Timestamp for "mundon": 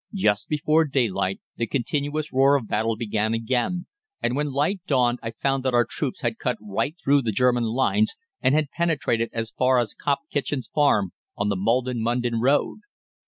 12.01-12.39